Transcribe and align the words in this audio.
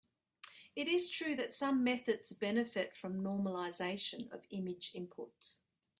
It 0.75 0.87
is 0.87 1.11
true 1.11 1.35
that 1.35 1.53
some 1.53 1.83
methods 1.83 2.33
benefit 2.33 2.97
from 2.97 3.21
normalization 3.23 4.31
of 4.31 4.47
image 4.49 4.93
inputs. 4.95 5.59